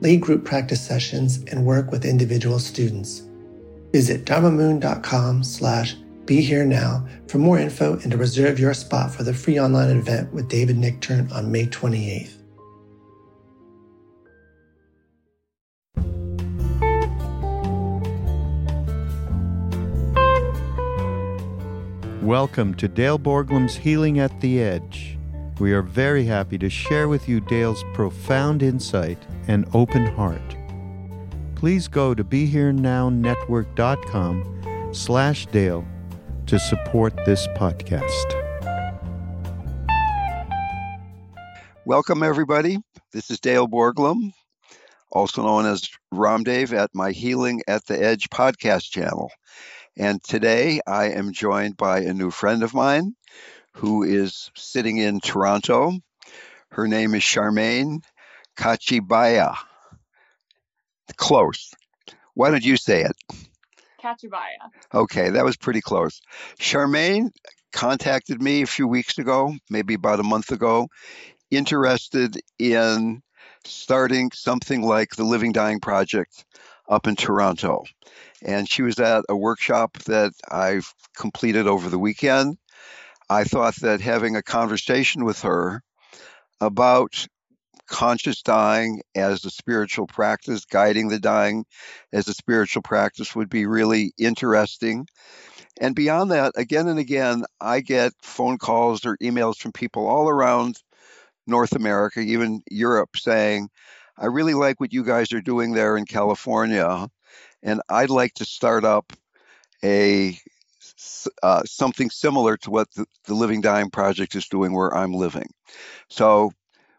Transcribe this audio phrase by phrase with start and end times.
[0.00, 3.22] lead group practice sessions, and work with individual students.
[3.92, 9.22] Visit dharmamoon.com slash be here now for more info and to reserve your spot for
[9.22, 12.34] the free online event with David Nichtern on May 28th.
[22.22, 25.16] Welcome to Dale Borglum's Healing at the Edge.
[25.58, 30.56] We are very happy to share with you Dale's profound insight and open heart.
[31.56, 35.84] Please go to BeHereNowNetwork.com slash Dale
[36.46, 38.44] to support this podcast.
[41.84, 42.78] Welcome, everybody.
[43.12, 44.32] This is Dale Borglum,
[45.10, 49.32] also known as Ramdev at my Healing at the Edge podcast channel.
[49.96, 53.14] And today I am joined by a new friend of mine
[53.72, 55.92] who is sitting in Toronto.
[56.70, 58.02] Her name is Charmaine
[58.58, 59.56] Kachibaya.
[61.16, 61.72] Close.
[62.34, 63.16] Why don't you say it?
[64.02, 64.58] Kachibaya.
[64.92, 66.20] Okay, that was pretty close.
[66.60, 67.30] Charmaine
[67.72, 70.88] contacted me a few weeks ago, maybe about a month ago,
[71.50, 73.22] interested in
[73.64, 76.44] starting something like the Living Dying Project
[76.88, 77.84] up in Toronto.
[78.42, 82.56] And she was at a workshop that I've completed over the weekend.
[83.30, 85.82] I thought that having a conversation with her
[86.60, 87.26] about
[87.88, 91.64] conscious dying as a spiritual practice, guiding the dying
[92.12, 95.06] as a spiritual practice would be really interesting.
[95.80, 100.28] And beyond that, again and again, I get phone calls or emails from people all
[100.28, 100.76] around
[101.46, 103.70] North America, even Europe, saying,
[104.16, 107.08] I really like what you guys are doing there in California,
[107.62, 109.12] and I'd like to start up
[109.84, 110.38] a
[111.42, 115.48] uh, something similar to what the, the Living Dying Project is doing where I'm living.
[116.08, 116.52] So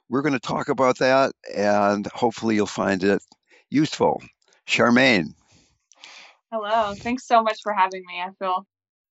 [0.10, 3.22] we're going to talk about that, and hopefully you'll find it
[3.70, 4.22] useful.
[4.68, 5.34] Charmaine.
[6.52, 6.94] Hello.
[6.96, 8.22] Thanks so much for having me.
[8.22, 8.66] I feel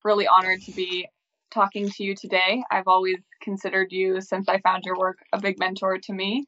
[0.03, 1.07] really honored to be
[1.51, 2.63] talking to you today.
[2.71, 6.45] I've always considered you, since I found your work, a big mentor to me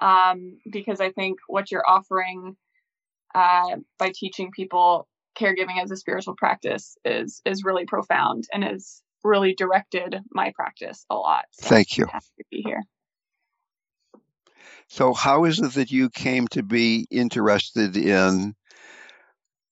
[0.00, 2.56] um, because I think what you're offering
[3.34, 9.02] uh, by teaching people caregiving as a spiritual practice is is really profound and has
[9.24, 11.46] really directed my practice a lot.
[11.52, 12.06] So Thank you.
[12.06, 12.82] happy to be here.
[14.88, 18.54] So, how is it that you came to be interested in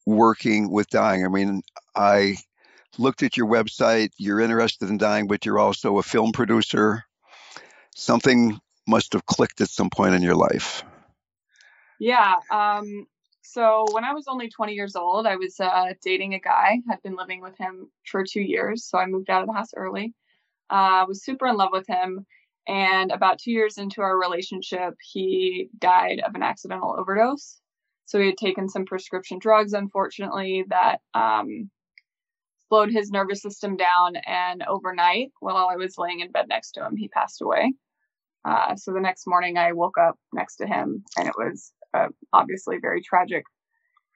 [0.06, 1.24] working with dying?
[1.24, 1.62] I mean,
[1.94, 2.36] I
[2.98, 4.10] looked at your website.
[4.18, 7.04] You're interested in dying, but you're also a film producer.
[7.94, 10.82] Something must have clicked at some point in your life.
[11.98, 12.34] Yeah.
[12.50, 13.06] Um,
[13.42, 16.80] so when I was only 20 years old, I was uh, dating a guy.
[16.88, 19.74] Had been living with him for two years, so I moved out of the house
[19.76, 20.14] early.
[20.70, 22.24] I uh, was super in love with him,
[22.68, 27.60] and about two years into our relationship, he died of an accidental overdose.
[28.04, 31.70] So he had taken some prescription drugs, unfortunately, that um,
[32.68, 34.16] slowed his nervous system down.
[34.26, 37.72] And overnight, while I was laying in bed next to him, he passed away.
[38.44, 42.08] Uh, so the next morning, I woke up next to him, and it was uh,
[42.32, 43.44] obviously very tragic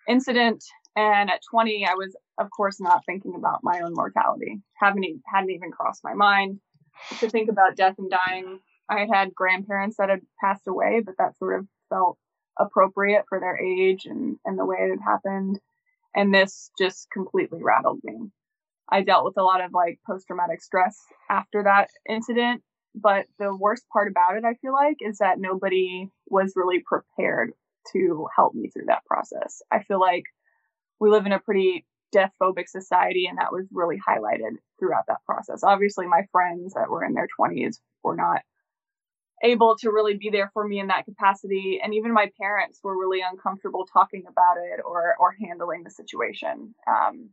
[0.08, 0.62] incident.
[0.96, 4.60] And at 20, I was, of course, not thinking about my own mortality.
[4.80, 6.60] Haven't hadn't even crossed my mind
[7.20, 8.60] to think about death and dying.
[8.88, 12.18] I had had grandparents that had passed away, but that sort of felt
[12.58, 15.60] appropriate for their age and, and the way it had happened.
[16.14, 18.30] And this just completely rattled me.
[18.88, 20.98] I dealt with a lot of like post traumatic stress
[21.28, 22.62] after that incident.
[22.94, 27.52] But the worst part about it, I feel like, is that nobody was really prepared
[27.92, 29.60] to help me through that process.
[29.70, 30.24] I feel like
[30.98, 31.84] we live in a pretty
[32.16, 35.62] death phobic society, and that was really highlighted throughout that process.
[35.62, 38.40] Obviously, my friends that were in their 20s were not
[39.44, 42.98] able to really be there for me in that capacity and even my parents were
[42.98, 47.28] really uncomfortable talking about it or or handling the situation um,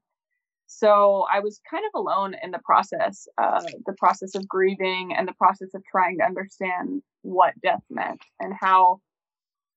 [0.68, 5.26] so i was kind of alone in the process uh, the process of grieving and
[5.30, 9.00] the process of trying to understand what death meant and how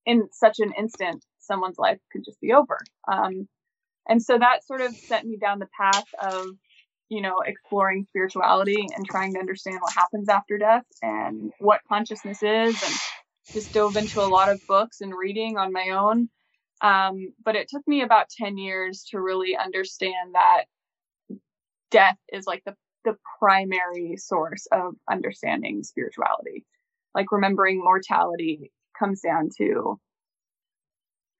[0.05, 2.77] in such an instant someone's life could just be over
[3.09, 3.47] um,
[4.07, 6.55] and so that sort of set me down the path of
[7.09, 12.43] you know, exploring spirituality and trying to understand what happens after death and what consciousness
[12.43, 12.93] is, and
[13.53, 16.29] just dove into a lot of books and reading on my own.
[16.81, 20.65] Um, but it took me about 10 years to really understand that
[21.89, 22.75] death is like the,
[23.05, 26.65] the primary source of understanding spirituality.
[27.15, 29.99] Like remembering mortality comes down to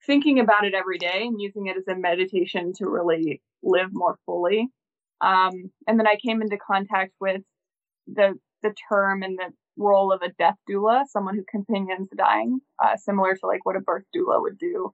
[0.08, 4.18] thinking about it every day and using it as a meditation to really live more
[4.26, 4.68] fully
[5.20, 7.42] um, and then I came into contact with
[8.06, 12.60] the the term and the role of a death doula, someone who companions the dying,
[12.82, 14.92] uh, similar to like what a birth doula would do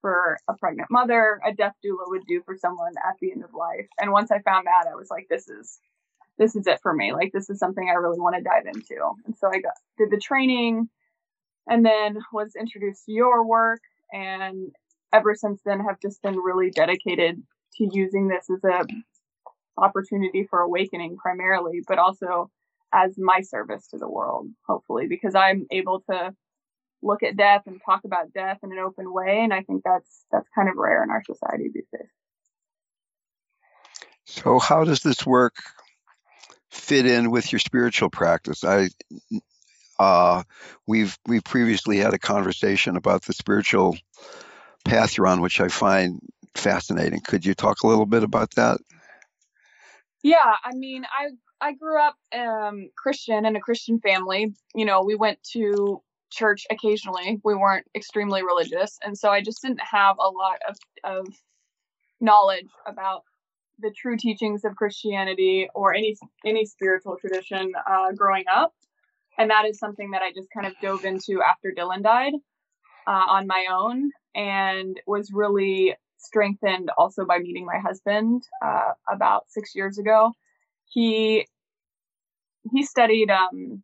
[0.00, 3.54] for a pregnant mother, a death doula would do for someone at the end of
[3.54, 3.86] life.
[4.00, 5.78] And once I found that, I was like, this is
[6.38, 7.12] this is it for me.
[7.12, 8.96] Like this is something I really want to dive into.
[9.26, 10.88] And so I got did the training
[11.66, 13.80] and then was introduced to your work
[14.12, 14.72] and
[15.12, 17.42] ever since then have just been really dedicated
[17.76, 18.84] to using this as a
[19.76, 22.50] opportunity for awakening primarily, but also
[22.92, 26.32] as my service to the world, hopefully, because I'm able to
[27.02, 29.40] look at death and talk about death in an open way.
[29.42, 32.08] And I think that's that's kind of rare in our society these days.
[34.26, 35.54] So how does this work
[36.70, 38.64] fit in with your spiritual practice?
[38.64, 38.88] I
[39.98, 40.42] uh,
[40.86, 43.96] we've we've previously had a conversation about the spiritual
[44.84, 46.20] path you're on, which I find
[46.54, 47.20] fascinating.
[47.20, 48.78] Could you talk a little bit about that?
[50.22, 51.30] Yeah, I mean, I
[51.60, 54.54] I grew up um, Christian in a Christian family.
[54.74, 57.40] You know, we went to church occasionally.
[57.44, 61.26] We weren't extremely religious, and so I just didn't have a lot of of
[62.20, 63.22] knowledge about
[63.80, 68.72] the true teachings of Christianity or any any spiritual tradition uh, growing up.
[69.38, 72.34] And that is something that I just kind of dove into after Dylan died
[73.06, 79.44] uh, on my own, and was really strengthened also by meeting my husband uh, about
[79.48, 80.32] six years ago.
[80.86, 81.46] He
[82.72, 83.82] he studied um,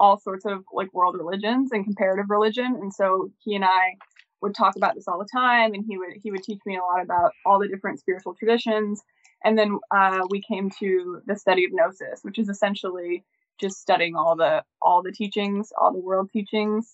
[0.00, 3.96] all sorts of like world religions and comparative religion, and so he and I
[4.40, 6.82] would talk about this all the time, and he would he would teach me a
[6.82, 9.02] lot about all the different spiritual traditions.
[9.44, 13.24] And then uh, we came to the study of gnosis, which is essentially
[13.60, 16.92] just studying all the all the teachings, all the world teachings,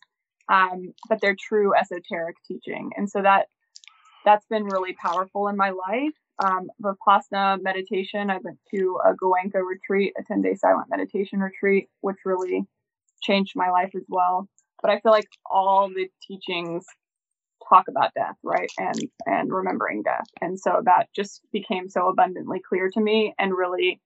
[0.49, 2.91] um, but they're true esoteric teaching.
[2.97, 3.47] And so that
[4.25, 6.15] that's been really powerful in my life.
[6.43, 11.89] Um, Vipassana meditation, I went to a Goenka retreat, a 10 day silent meditation retreat,
[12.01, 12.65] which really
[13.23, 14.49] changed my life as well.
[14.81, 16.85] But I feel like all the teachings
[17.69, 18.71] talk about death, right?
[18.79, 20.27] And, and remembering death.
[20.41, 24.01] And so that just became so abundantly clear to me and really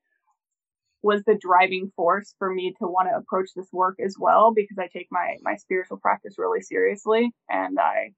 [1.07, 4.77] was the driving force for me to want to approach this work as well because
[4.77, 8.11] I take my my spiritual practice really seriously and I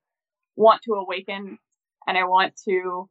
[0.57, 1.59] want to awaken
[2.07, 3.07] and I want to,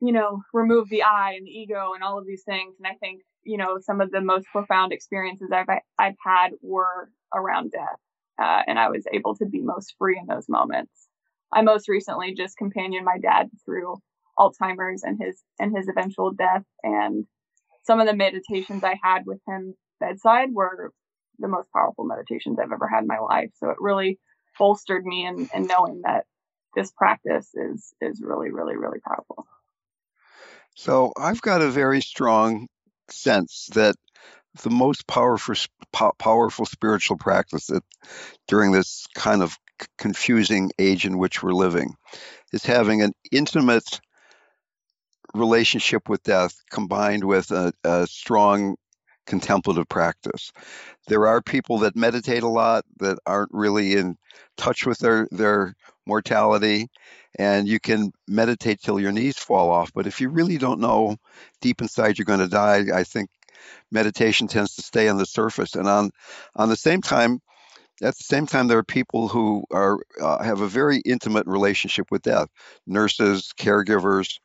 [0.00, 2.74] you know, remove the I and the ego and all of these things.
[2.78, 7.08] And I think, you know, some of the most profound experiences I've I've had were
[7.32, 8.00] around death,
[8.42, 11.08] uh, and I was able to be most free in those moments.
[11.52, 13.98] I most recently just companioned my dad through
[14.36, 17.26] Alzheimer's and his and his eventual death, and
[17.84, 20.92] some of the meditations I had with him bedside were
[21.38, 23.50] the most powerful meditations I've ever had in my life.
[23.56, 24.18] So it really
[24.58, 26.24] bolstered me in, in knowing that
[26.74, 29.46] this practice is is really really really powerful
[30.74, 32.66] so i've got a very strong
[33.08, 33.94] sense that
[34.62, 35.54] the most powerful
[36.18, 37.82] powerful spiritual practice that
[38.48, 39.58] during this kind of
[39.98, 41.94] confusing age in which we're living
[42.52, 44.00] is having an intimate
[45.34, 48.76] relationship with death combined with a, a strong
[49.26, 50.52] contemplative practice.
[51.06, 54.16] There are people that meditate a lot that aren't really in
[54.56, 55.74] touch with their their
[56.06, 56.88] mortality
[57.38, 61.16] and you can meditate till your knees fall off but if you really don't know
[61.60, 63.30] deep inside you're going to die i think
[63.92, 66.10] meditation tends to stay on the surface and on
[66.56, 67.40] on the same time
[68.02, 72.06] at the same time there are people who are uh, have a very intimate relationship
[72.10, 72.48] with death
[72.86, 74.38] nurses caregivers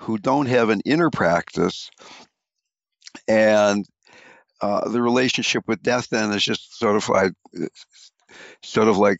[0.00, 1.90] who don't have an inner practice
[3.28, 3.86] and
[4.62, 7.32] uh, the relationship with death then is just sort of like
[8.62, 9.18] sort of like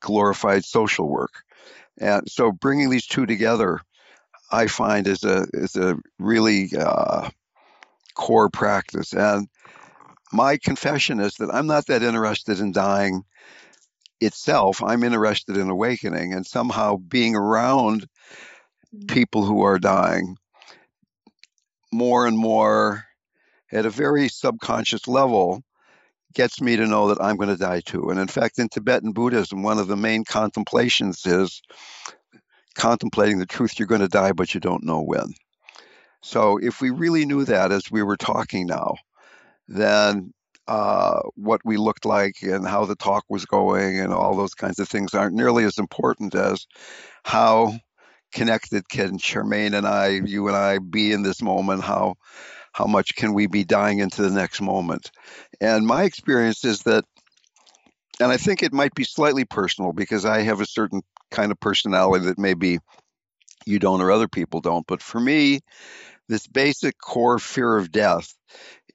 [0.00, 1.42] glorified social work
[1.98, 3.78] and so bringing these two together
[4.50, 7.28] i find is a is a really uh,
[8.14, 9.48] core practice and
[10.32, 13.22] my confession is that i'm not that interested in dying
[14.20, 18.06] itself i'm interested in awakening and somehow being around.
[19.08, 20.36] People who are dying
[21.92, 23.04] more and more
[23.70, 25.62] at a very subconscious level
[26.34, 28.10] gets me to know that I'm going to die too.
[28.10, 31.60] And in fact, in Tibetan Buddhism, one of the main contemplations is
[32.74, 35.34] contemplating the truth you're going to die, but you don't know when.
[36.22, 38.94] So if we really knew that as we were talking now,
[39.68, 40.32] then
[40.68, 44.78] uh, what we looked like and how the talk was going and all those kinds
[44.78, 46.66] of things aren't nearly as important as
[47.24, 47.74] how
[48.32, 51.82] connected can Charmaine and I, you and I, be in this moment?
[51.82, 52.16] How
[52.72, 55.10] how much can we be dying into the next moment?
[55.60, 57.04] And my experience is that,
[58.18, 61.60] and I think it might be slightly personal because I have a certain kind of
[61.60, 62.78] personality that maybe
[63.66, 64.86] you don't or other people don't.
[64.86, 65.60] But for me,
[66.28, 68.34] this basic core fear of death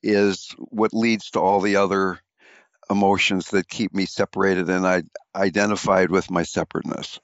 [0.02, 2.20] is what leads to all the other
[2.90, 5.04] emotions that keep me separated and I
[5.36, 7.20] identified with my separateness.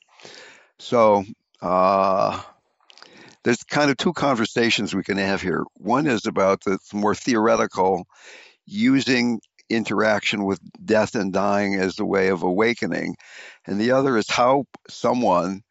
[0.78, 1.24] So,
[1.64, 2.42] uh,
[3.44, 5.64] there's kind of two conversations we can have here.
[5.76, 8.06] One is about the more theoretical,
[8.66, 9.40] using
[9.70, 13.16] interaction with death and dying as a way of awakening,
[13.66, 15.62] and the other is how someone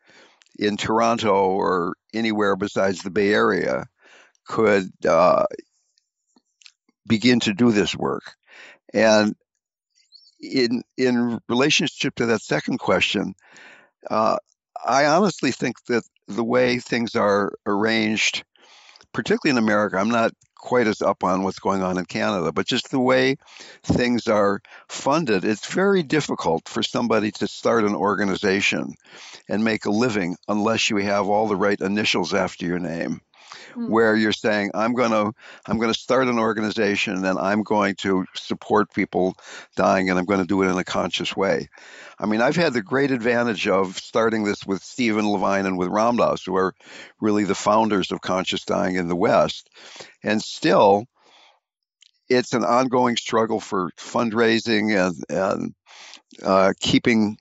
[0.58, 3.86] in Toronto or anywhere besides the Bay Area
[4.46, 5.44] could uh,
[7.06, 8.32] begin to do this work.
[8.94, 9.34] And
[10.40, 13.34] in in relationship to that second question,
[14.10, 14.38] uh,
[14.84, 18.44] I honestly think that the way things are arranged,
[19.12, 22.66] particularly in America, I'm not quite as up on what's going on in Canada, but
[22.66, 23.36] just the way
[23.82, 28.94] things are funded, it's very difficult for somebody to start an organization
[29.48, 33.20] and make a living unless you have all the right initials after your name
[33.72, 33.90] mm-hmm.
[33.90, 35.32] where you're saying i'm going to
[35.66, 39.34] i'm going to start an organization and i'm going to support people
[39.76, 41.68] dying and i'm going to do it in a conscious way
[42.18, 45.88] i mean i've had the great advantage of starting this with stephen levine and with
[45.88, 46.74] Ram Dass, who are
[47.20, 49.68] really the founders of conscious dying in the west
[50.22, 51.06] and still
[52.28, 55.74] it's an ongoing struggle for fundraising and, and
[56.42, 57.36] uh, keeping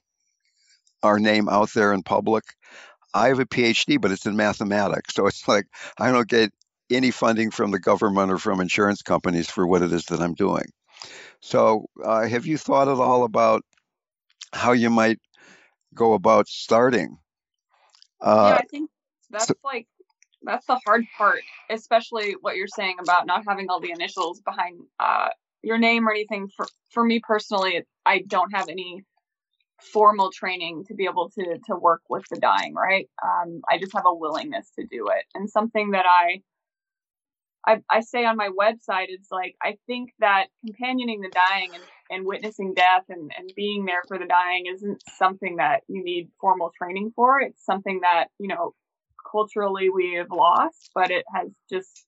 [1.02, 2.44] our name out there in public.
[3.14, 5.14] I have a PhD, but it's in mathematics.
[5.14, 5.66] So it's like
[5.98, 6.52] I don't get
[6.90, 10.34] any funding from the government or from insurance companies for what it is that I'm
[10.34, 10.64] doing.
[11.40, 13.64] So, uh, have you thought at all about
[14.52, 15.18] how you might
[15.94, 17.18] go about starting?
[18.20, 18.90] Uh, yeah, I think
[19.30, 19.88] that's so, like
[20.42, 21.40] that's the hard part,
[21.70, 25.28] especially what you're saying about not having all the initials behind uh,
[25.62, 26.48] your name or anything.
[26.56, 29.04] For for me personally, I don't have any
[29.92, 33.08] formal training to be able to to work with the dying right?
[33.22, 35.24] Um, i just have a willingness to do it.
[35.34, 36.42] And something that I,
[37.66, 41.84] I i say on my website it's like i think that companioning the dying and,
[42.10, 46.28] and witnessing death and, and being there for the dying isn't something that you need
[46.40, 47.40] formal training for.
[47.40, 48.74] It's something that you know
[49.30, 52.06] culturally we have lost but it has just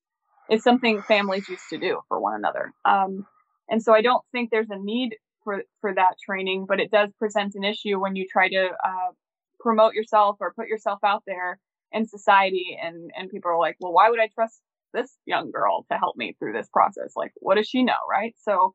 [0.48, 2.72] it's something families used to do for one another.
[2.84, 3.26] Um,
[3.68, 7.10] and so i don't think there's a need for for that training, but it does
[7.18, 9.10] present an issue when you try to uh,
[9.60, 11.58] promote yourself or put yourself out there
[11.92, 14.60] in society, and and people are like, well, why would I trust
[14.92, 17.12] this young girl to help me through this process?
[17.16, 18.34] Like, what does she know, right?
[18.42, 18.74] So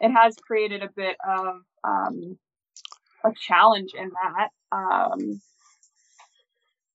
[0.00, 2.38] it has created a bit of um,
[3.24, 4.48] a challenge in that.
[4.72, 5.40] Um,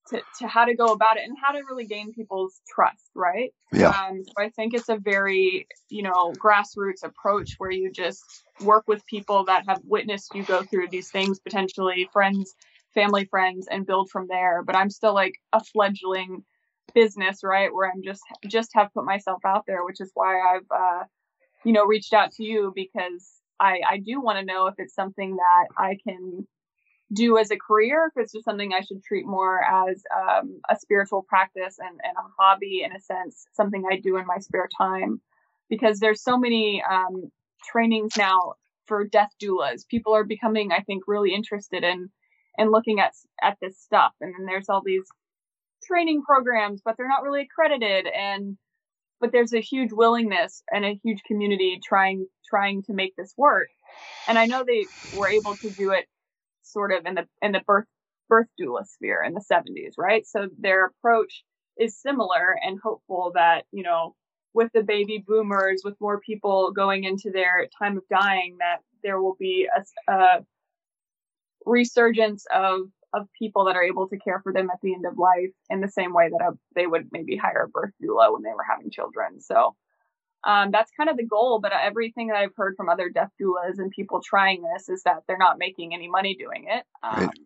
[0.08, 3.54] to, to how to go about it and how to really gain people's trust, right?
[3.72, 3.90] Yeah.
[3.90, 8.24] Um, so I think it's a very, you know, grassroots approach where you just
[8.62, 12.54] work with people that have witnessed you go through these things, potentially friends,
[12.94, 14.64] family friends, and build from there.
[14.64, 16.44] But I'm still like a fledgling
[16.94, 17.74] business, right?
[17.74, 21.04] Where I'm just just have put myself out there, which is why I've, uh,
[21.64, 23.28] you know, reached out to you because
[23.60, 26.48] I I do want to know if it's something that I can
[27.14, 30.76] do as a career, if it's just something I should treat more as um, a
[30.76, 34.70] spiritual practice and, and, a hobby in a sense, something I do in my spare
[34.78, 35.22] time.
[35.70, 37.32] Because there's so many um,
[37.72, 38.54] trainings now
[38.86, 39.88] for death doulas.
[39.88, 42.10] People are becoming, I think, really interested in
[42.58, 44.14] in looking at at this stuff.
[44.22, 45.06] And then there's all these
[45.84, 48.08] training programs, but they're not really accredited.
[48.08, 48.58] And
[49.20, 53.70] but there's a huge willingness and a huge community trying trying to make this work.
[54.28, 54.86] And I know they
[55.18, 56.06] were able to do it
[56.66, 57.86] sort of in the in the birth
[58.28, 60.26] birth doula sphere in the 70s, right?
[60.26, 61.44] So their approach
[61.78, 64.16] is similar and hopeful that, you know,
[64.54, 69.22] with the baby boomers, with more people going into their time of dying, that there
[69.22, 70.46] will be a, a
[71.66, 72.82] resurgence of
[73.14, 75.80] of people that are able to care for them at the end of life in
[75.80, 78.66] the same way that a, they would maybe hire a birth doula when they were
[78.70, 79.40] having children.
[79.40, 79.74] So
[80.46, 81.60] um, that's kind of the goal.
[81.60, 85.24] But everything that I've heard from other death doulas and people trying this is that
[85.28, 86.84] they're not making any money doing it.
[87.04, 87.40] Um, right.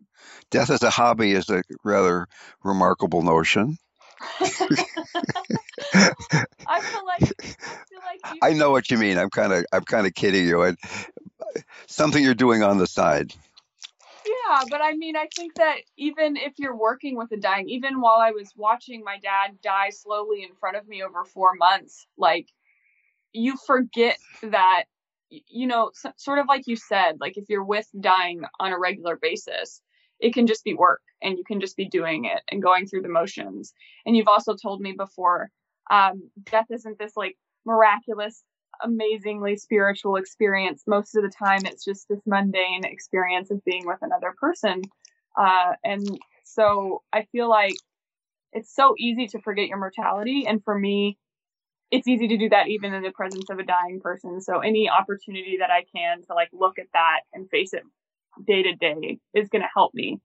[0.50, 2.28] Death as a hobby is a rather
[2.62, 3.78] remarkable notion.
[4.40, 4.50] I
[6.80, 7.54] feel like I
[7.88, 9.16] feel like I know what you mean.
[9.16, 10.62] I'm kind of I'm kind of kidding you.
[10.62, 10.76] And
[11.86, 13.32] something you're doing on the side.
[14.26, 18.00] Yeah, but I mean, I think that even if you're working with a dying, even
[18.00, 22.06] while I was watching my dad die slowly in front of me over four months,
[22.18, 22.48] like
[23.32, 24.84] you forget that,
[25.28, 29.16] you know, sort of like you said, like if you're with dying on a regular
[29.20, 29.80] basis,
[30.18, 33.02] it can just be work and you can just be doing it and going through
[33.02, 33.72] the motions.
[34.04, 35.50] And you've also told me before,
[35.90, 38.42] um, death isn't this like miraculous
[38.82, 40.82] amazingly spiritual experience.
[40.86, 44.82] Most of the time, it's just this mundane experience of being with another person.
[45.36, 47.74] Uh, and so I feel like
[48.52, 50.46] it's so easy to forget your mortality.
[50.46, 51.18] And for me,
[51.90, 54.40] it's easy to do that even in the presence of a dying person.
[54.40, 57.82] So any opportunity that I can to like look at that and face it
[58.46, 60.20] day to day is going to help me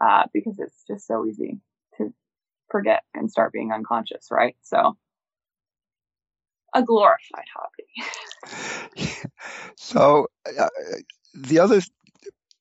[0.00, 1.58] uh, because it's just so easy
[1.98, 2.12] to
[2.70, 4.56] forget and start being unconscious, right?
[4.62, 4.96] So
[6.74, 9.04] a glorified hobby.
[9.76, 10.28] so
[10.58, 10.68] uh,
[11.34, 11.80] the other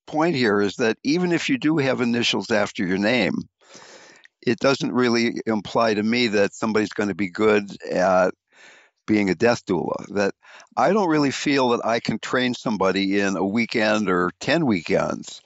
[0.07, 3.33] point here is that even if you do have initials after your name,
[4.45, 8.33] it doesn't really imply to me that somebody's going to be good at
[9.11, 10.05] being a death doula.
[10.13, 10.33] That
[10.77, 15.41] I don't really feel that I can train somebody in a weekend or 10 weekends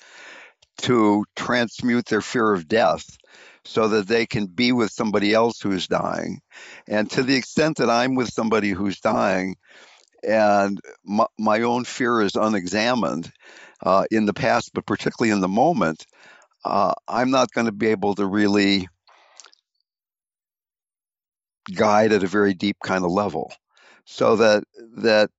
[0.84, 3.18] to transmute their fear of death
[3.64, 6.42] so that they can be with somebody else who's dying.
[6.88, 9.56] And to the extent that I'm with somebody who's dying
[10.24, 13.32] and my, my own fear is unexamined
[13.82, 16.06] uh, in the past, but particularly in the moment,
[16.64, 18.88] uh, I'm not going to be able to really
[21.74, 23.52] guide at a very deep kind of level.
[24.06, 24.64] So that
[24.98, 25.30] that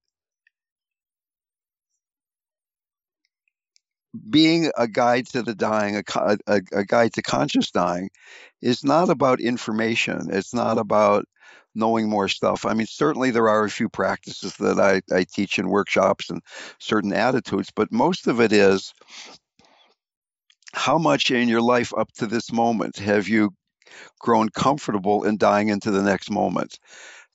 [4.31, 6.03] being a guide to the dying, a,
[6.47, 8.11] a, a, guide to conscious dying,
[8.63, 10.29] is not about information.
[10.31, 11.27] It's not about
[11.75, 12.65] knowing more stuff.
[12.65, 16.41] I mean, certainly there are a few practices that I, I teach in workshops and
[16.79, 18.95] certain attitudes, but most of it is
[20.73, 23.51] how much in your life up to this moment have you
[24.21, 26.79] grown comfortable in dying into the next moment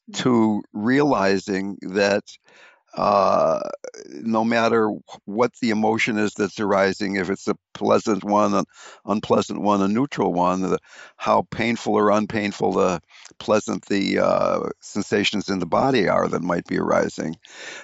[0.09, 0.17] mm.
[0.17, 2.23] to realizing that
[2.93, 3.62] uh,
[4.10, 4.91] no matter
[5.25, 8.65] what the emotion is that's arising, if it's a pleasant one, an
[9.06, 10.80] unpleasant one, a neutral one, the,
[11.15, 13.01] how painful or unpainful the
[13.39, 17.36] pleasant the uh, sensations in the body are that might be arising.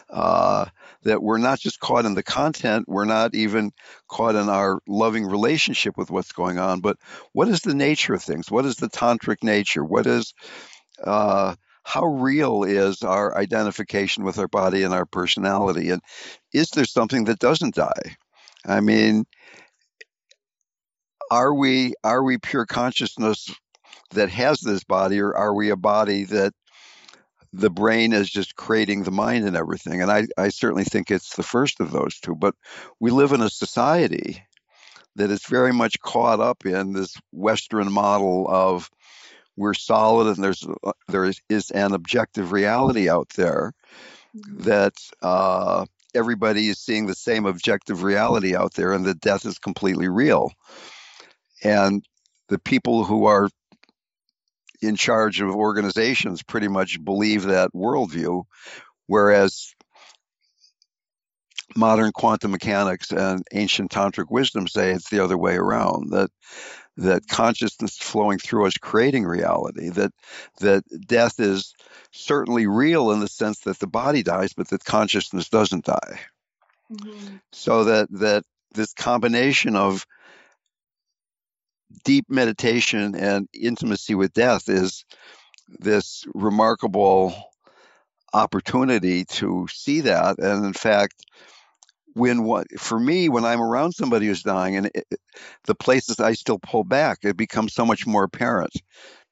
[0.09, 0.65] Uh,
[1.03, 3.71] that we're not just caught in the content, we're not even
[4.09, 6.97] caught in our loving relationship with what's going on, but
[7.31, 8.51] what is the nature of things?
[8.51, 9.85] What is the tantric nature?
[9.85, 10.33] What is
[11.01, 11.55] uh,
[11.87, 15.89] how real is our identification with our body and our personality?
[15.89, 16.01] And
[16.53, 18.17] is there something that doesn't die?
[18.65, 19.23] I mean,
[21.31, 23.55] are we are we pure consciousness
[24.11, 26.53] that has this body, or are we a body that
[27.53, 30.01] the brain is just creating the mind and everything?
[30.01, 32.35] And I, I certainly think it's the first of those two.
[32.35, 32.55] But
[32.99, 34.43] we live in a society
[35.15, 38.89] that is very much caught up in this Western model of
[39.57, 43.73] we're solid and there's uh, there is, is an objective reality out there
[44.35, 44.63] mm-hmm.
[44.63, 49.59] that uh, everybody is seeing the same objective reality out there and that death is
[49.59, 50.51] completely real
[51.63, 52.05] and
[52.47, 53.49] the people who are
[54.81, 58.43] in charge of organizations pretty much believe that worldview
[59.07, 59.73] whereas
[61.75, 66.29] modern quantum mechanics and ancient tantric wisdom say it's the other way around that
[66.97, 70.11] that consciousness flowing through us creating reality that
[70.59, 71.73] that death is
[72.11, 76.19] certainly real in the sense that the body dies but that consciousness doesn't die
[76.91, 77.35] mm-hmm.
[77.51, 80.05] so that that this combination of
[82.03, 85.05] deep meditation and intimacy with death is
[85.79, 87.33] this remarkable
[88.33, 90.37] opportunity to see that.
[90.39, 91.25] And in fact,
[92.17, 95.05] when what for me when i'm around somebody who's dying and it,
[95.65, 98.73] the places i still pull back it becomes so much more apparent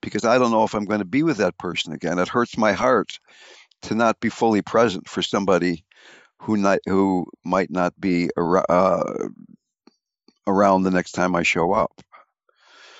[0.02, 2.20] because i don't know if i'm going to be with that person again.
[2.20, 3.20] It hurts my heart
[3.84, 5.84] to not be fully present for somebody
[6.40, 9.28] who not who might not be ar- uh,
[10.48, 12.02] around the next time i show up.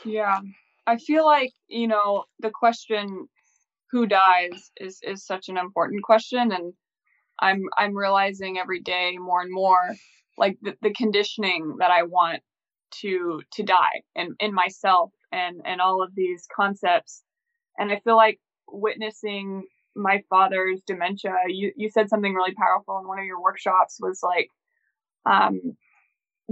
[0.04, 0.40] Yeah.
[0.88, 3.28] I feel like you know the question
[3.92, 4.72] who dies?
[4.78, 6.74] is is such an important question and
[7.40, 9.96] I'm I'm realizing every day more and more
[10.38, 12.42] like the, the conditioning that I want
[13.02, 17.24] to to die and in myself and and all of these concepts.
[17.78, 19.64] And I feel like witnessing
[19.96, 24.22] my father's dementia you you said something really powerful in one of your workshops was
[24.22, 24.50] like
[25.26, 25.78] um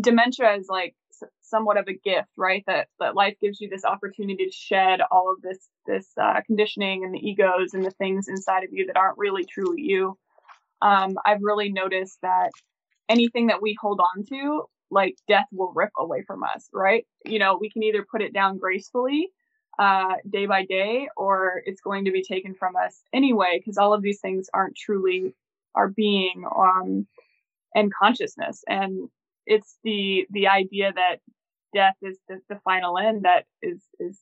[0.01, 0.95] dementia is like
[1.41, 2.63] somewhat of a gift right?
[2.67, 7.03] That that life gives you this opportunity to shed all of this this uh, conditioning
[7.03, 10.17] and the egos and the things inside of you that aren't really truly you
[10.83, 12.51] um, I've really noticed that
[13.07, 17.05] anything that we hold on to, like death will rip away from us, right?
[17.25, 19.29] You know, we can either put it down gracefully
[19.79, 23.93] uh, day by day, or it's going to be taken from us anyway, because all
[23.93, 25.33] of these things aren't truly
[25.73, 27.07] our being um,
[27.73, 28.63] and consciousness.
[28.67, 29.09] And
[29.45, 31.17] it's the the idea that
[31.73, 34.19] death is the, the final end that is is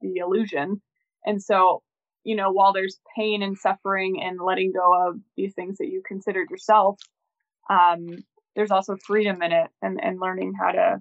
[0.00, 0.80] the illusion.
[1.26, 1.82] And so
[2.26, 6.02] you know, while there's pain and suffering and letting go of these things that you
[6.04, 6.98] considered yourself,
[7.70, 8.08] um,
[8.56, 11.00] there's also freedom in it and, and learning how to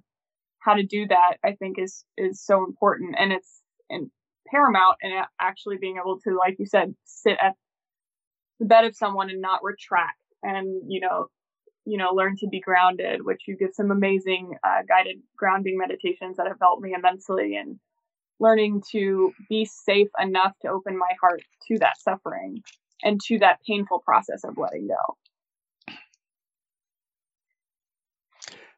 [0.60, 3.16] how to do that I think is is so important.
[3.18, 4.12] And it's and
[4.48, 7.54] paramount and actually being able to, like you said, sit at
[8.60, 11.26] the bed of someone and not retract and, you know,
[11.86, 16.38] you know, learn to be grounded, which you give some amazing uh, guided grounding meditations
[16.38, 17.80] that have helped me immensely and
[18.40, 22.62] learning to be safe enough to open my heart to that suffering
[23.04, 25.18] and to that painful process of letting go.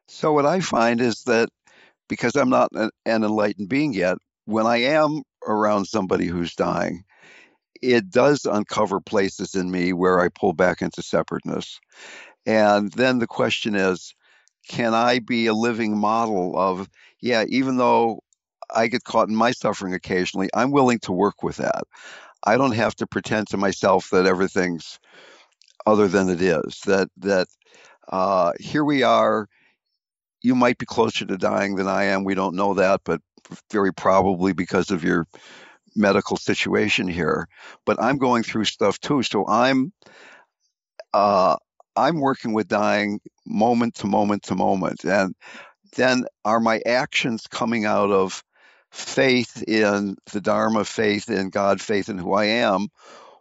[0.06, 1.50] So, what I find is that
[2.08, 4.16] because I'm not an enlightened being yet,
[4.46, 7.04] when I am around somebody who's dying,
[7.82, 11.78] it does uncover places in me where I pull back into separateness.
[12.46, 14.14] And then the question is
[14.68, 16.88] can I be a living model of,
[17.20, 18.20] yeah, even though
[18.74, 21.84] I get caught in my suffering occasionally, I'm willing to work with that.
[22.44, 24.98] I don't have to pretend to myself that everything's
[25.86, 26.80] other than it is.
[26.86, 27.48] That that
[28.08, 29.48] uh, here we are.
[30.42, 32.24] You might be closer to dying than I am.
[32.24, 33.20] We don't know that, but
[33.72, 35.26] very probably because of your
[35.96, 37.48] medical situation here.
[37.84, 39.92] But I'm going through stuff too, so I'm
[41.12, 41.56] uh,
[41.96, 45.34] I'm working with dying moment to moment to moment, and
[45.96, 48.44] then are my actions coming out of
[48.90, 52.88] faith in the Dharma, faith in God, faith in who I am,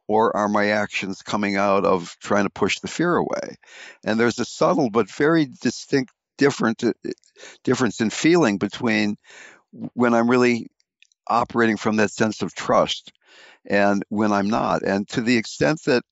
[0.08, 3.58] or are my actions coming out of trying to push the fear away?
[4.04, 6.94] And there's a subtle but very distinct different uh,
[7.64, 9.18] difference in feeling between
[9.94, 10.68] when I'm really
[11.28, 13.12] operating from that sense of trust
[13.66, 14.84] and when I'm not.
[14.84, 16.04] And to the extent that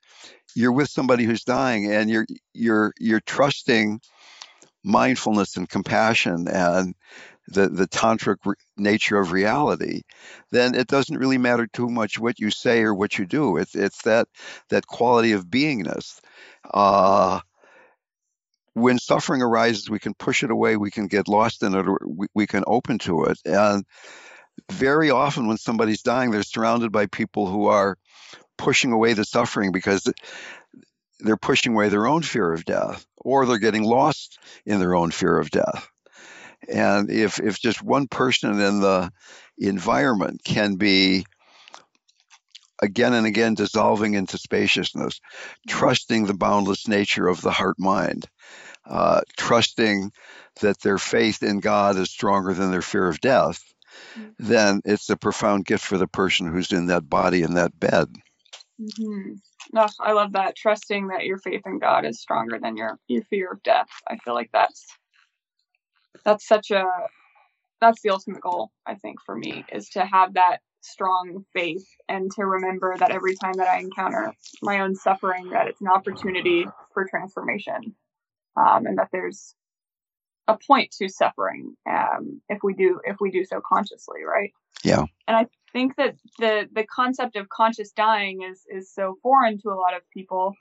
[0.56, 4.02] you're with somebody who's dying and you're you're you're trusting
[4.84, 6.94] mindfulness and compassion and
[7.48, 10.02] the, the tantric re- nature of reality,
[10.52, 13.58] then it doesn't really matter too much what you say or what you do.
[13.58, 14.28] It's it's that
[14.70, 16.20] that quality of beingness.
[16.74, 17.40] Uh,
[18.74, 22.28] when suffering arises, we can push it away, we can get lost in it, we,
[22.34, 23.40] we can open to it.
[23.46, 23.86] And
[24.72, 27.98] very often, when somebody's dying, they're surrounded by people who are
[28.58, 30.12] pushing away the suffering because
[31.20, 35.12] they're pushing away their own fear of death, or they're getting lost in their own
[35.12, 35.90] fear of death.
[36.70, 39.12] And if, if just one person in the
[39.58, 41.26] environment can be
[42.82, 45.20] again and again dissolving into spaciousness,
[45.68, 48.26] trusting the boundless nature of the heart mind,
[48.86, 50.12] uh, trusting
[50.62, 53.62] that their faith in God is stronger than their fear of death,
[54.18, 54.30] mm-hmm.
[54.40, 58.08] then it's a profound gift for the person who's in that body in that bed.
[58.80, 59.34] Mm-hmm.
[59.76, 60.56] Oh, I love that.
[60.56, 63.90] Trusting that your faith in God is stronger than your, your fear of death.
[64.08, 64.86] I feel like that's
[66.24, 66.86] that's such a
[67.82, 72.32] that's the ultimate goal i think for me is to have that strong faith and
[72.32, 76.66] to remember that every time that i encounter my own suffering that it's an opportunity
[76.94, 77.96] for transformation
[78.58, 79.56] um, and that there's
[80.48, 84.52] a point to suffering um, if we do if we do so consciously right?
[84.84, 85.06] Yeah.
[85.28, 89.70] And i think that the the concept of conscious dying is is so foreign to
[89.70, 90.54] a lot of people.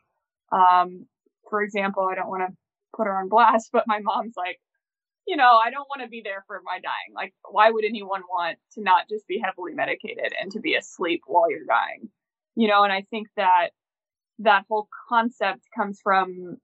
[0.50, 1.06] Um,
[1.50, 2.56] for example i don't want to
[2.96, 4.58] put her on blast but my mom's like
[5.26, 7.14] you know, I don't want to be there for my dying.
[7.14, 11.22] Like, why would anyone want to not just be heavily medicated and to be asleep
[11.26, 12.10] while you're dying?
[12.56, 13.70] You know, and I think that
[14.40, 16.58] that whole concept comes from,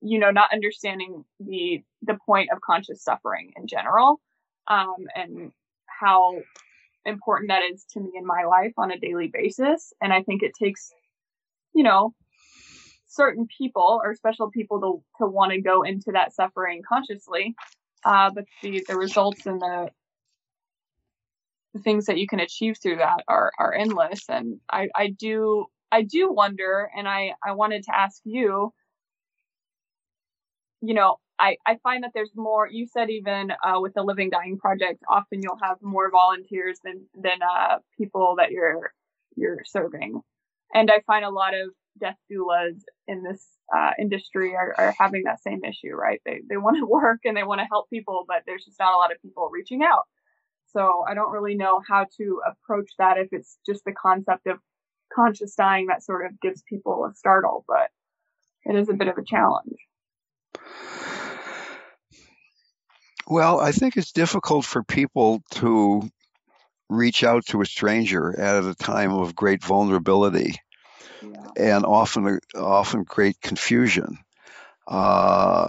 [0.00, 4.20] you know, not understanding the the point of conscious suffering in general,
[4.68, 5.52] um, and
[5.86, 6.36] how
[7.04, 9.92] important that is to me in my life on a daily basis.
[10.00, 10.92] And I think it takes,
[11.72, 12.14] you know,
[13.06, 17.54] certain people or special people to to want to go into that suffering consciously.
[18.04, 19.90] Uh, but the the results and the
[21.74, 24.28] the things that you can achieve through that are are endless.
[24.28, 28.72] And I I do I do wonder, and I I wanted to ask you.
[30.82, 32.68] You know, I, I find that there's more.
[32.68, 37.06] You said even uh, with the Living Dying Project, often you'll have more volunteers than
[37.14, 38.92] than uh, people that you're
[39.36, 40.20] you're serving,
[40.74, 45.24] and I find a lot of death doulas in this uh, industry are, are having
[45.24, 46.20] that same issue, right?
[46.24, 48.94] They they want to work and they want to help people, but there's just not
[48.94, 50.04] a lot of people reaching out.
[50.72, 54.58] So I don't really know how to approach that if it's just the concept of
[55.12, 57.90] conscious dying that sort of gives people a startle, but
[58.64, 59.76] it is a bit of a challenge.
[63.28, 66.08] Well, I think it's difficult for people to
[66.88, 70.54] reach out to a stranger at a time of great vulnerability
[71.22, 71.50] yeah.
[71.56, 74.18] and often often great confusion.
[74.86, 75.68] Uh,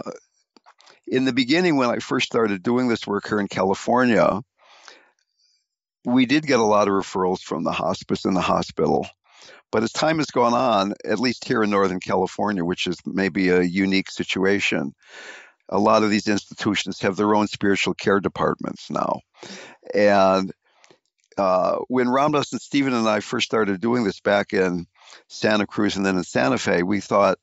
[1.06, 4.42] in the beginning, when I first started doing this work here in California,
[6.04, 9.06] we did get a lot of referrals from the hospice and the hospital.
[9.70, 13.50] But as time has gone on, at least here in Northern California, which is maybe
[13.50, 14.94] a unique situation,
[15.68, 19.20] a lot of these institutions have their own spiritual care departments now.
[19.94, 20.52] And
[21.36, 24.86] uh, when Ram Dass and Stephen and I first started doing this back in
[25.28, 27.38] Santa Cruz and then in Santa Fe, we thought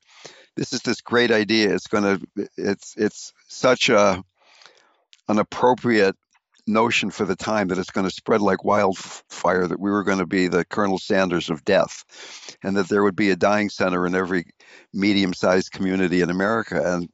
[0.56, 1.74] this is this great idea.
[1.74, 4.24] It's going to it's it's such a
[5.28, 6.16] an appropriate
[6.68, 10.18] notion for the time that it's going to spread like wildfire that we were going
[10.18, 12.04] to be the Colonel Sanders of death
[12.64, 14.46] and that there would be a dying center in every
[14.92, 17.08] medium-sized community in America and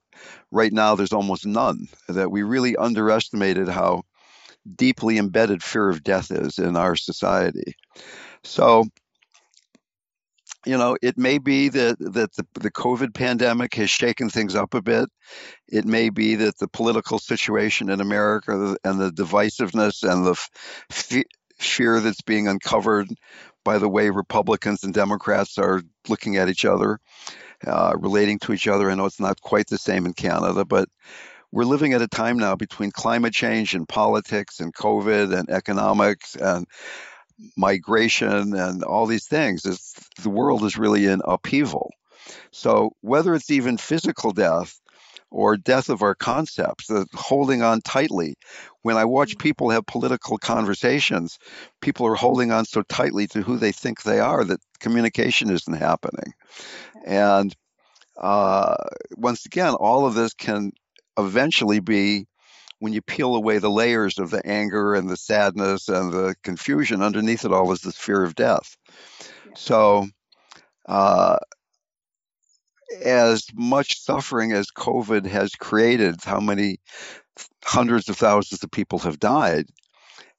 [0.51, 1.87] right now there's almost none.
[2.07, 4.03] That we really underestimated how
[4.75, 7.75] deeply embedded fear of death is in our society.
[8.43, 8.85] So,
[10.65, 14.73] you know, it may be that that the, the COVID pandemic has shaken things up
[14.73, 15.09] a bit.
[15.67, 20.39] It may be that the political situation in America and the divisiveness and the
[20.89, 21.23] f-
[21.57, 23.09] fear that's being uncovered
[23.63, 26.99] by the way Republicans and Democrats are looking at each other
[27.65, 28.89] uh, relating to each other.
[28.89, 30.89] I know it's not quite the same in Canada, but
[31.51, 36.35] we're living at a time now between climate change and politics and COVID and economics
[36.35, 36.65] and
[37.57, 39.65] migration and all these things.
[39.65, 41.91] It's, the world is really in upheaval.
[42.51, 44.79] So whether it's even physical death
[45.31, 48.35] or death of our concepts, the holding on tightly.
[48.81, 51.39] When I watch people have political conversations,
[51.81, 55.73] people are holding on so tightly to who they think they are that communication isn't
[55.73, 56.33] happening.
[57.05, 57.55] And
[58.17, 58.75] uh,
[59.15, 60.73] once again, all of this can
[61.17, 62.27] eventually be
[62.81, 67.03] when you peel away the layers of the anger and the sadness and the confusion
[67.03, 68.75] underneath it all is this fear of death.
[69.55, 70.07] So,
[70.87, 71.37] uh,
[73.05, 76.79] as much suffering as COVID has created, how many
[77.63, 79.67] hundreds of thousands of people have died.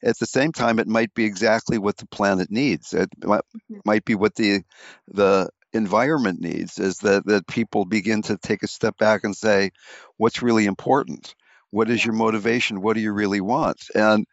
[0.03, 2.93] At the same time, it might be exactly what the planet needs.
[2.93, 3.79] It mm-hmm.
[3.85, 4.65] might be what the
[5.07, 9.71] the environment needs is that that people begin to take a step back and say,
[10.17, 11.37] what's really important?
[11.73, 12.83] What is your motivation?
[12.83, 13.79] What do you really want?
[13.95, 14.27] And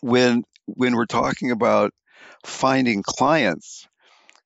[0.00, 1.92] when when we're talking about
[2.46, 3.86] finding clients,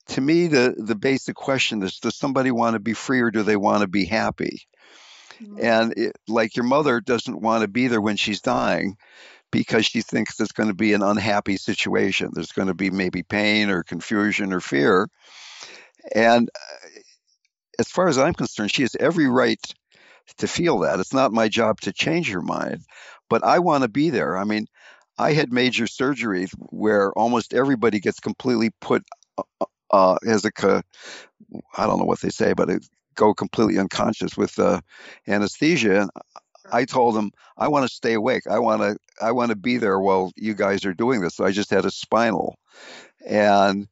[0.08, 3.42] to me, the, the basic question is does somebody want to be free or do
[3.42, 4.62] they want to be happy?
[5.40, 5.58] Mm-hmm.
[5.62, 8.96] And it, like your mother doesn't want to be there when she's dying
[9.50, 12.30] because she thinks it's going to be an unhappy situation.
[12.32, 15.08] There's going to be maybe pain or confusion or fear.
[16.14, 16.88] And uh,
[17.78, 19.60] as far as I'm concerned, she has every right
[20.36, 21.00] to feel that.
[21.00, 22.82] It's not my job to change your mind,
[23.28, 24.36] but I want to be there.
[24.36, 24.66] I mean,
[25.18, 29.04] I had major surgery where almost everybody gets completely put
[29.36, 30.52] uh, uh, uh, as a,
[31.76, 34.80] I don't know what they say, but it go completely unconscious with uh,
[35.26, 36.02] anesthesia.
[36.02, 36.10] And
[36.70, 38.46] I told them I want to stay awake.
[38.48, 41.34] I want to I want to be there while you guys are doing this.
[41.34, 42.56] So I just had a spinal,
[43.26, 43.88] and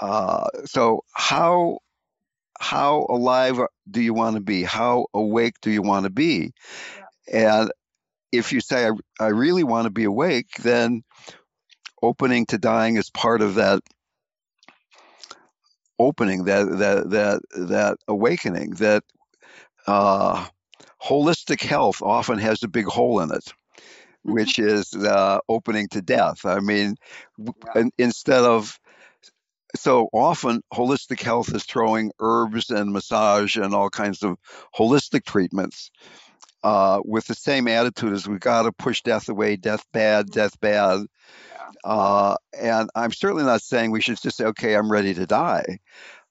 [0.00, 1.78] uh, so how
[2.60, 4.62] how alive do you want to be?
[4.62, 6.52] How awake do you want to be?
[7.28, 7.60] Yeah.
[7.60, 7.72] And
[8.32, 11.02] if you say I, I really want to be awake, then
[12.02, 13.80] opening to dying is part of that
[15.98, 19.02] opening, that that that that awakening, that
[19.86, 20.46] uh,
[21.02, 24.32] holistic health often has a big hole in it, mm-hmm.
[24.32, 26.44] which is uh, opening to death.
[26.44, 26.96] I mean,
[27.38, 27.84] yeah.
[27.98, 28.78] instead of
[29.74, 34.38] so often holistic health is throwing herbs and massage and all kinds of
[34.74, 35.90] holistic treatments
[36.62, 40.58] uh, with the same attitude as we've got to push death away, death bad, death
[40.60, 41.00] bad.
[41.84, 45.78] Uh, and I'm certainly not saying we should just say, okay, I'm ready to die.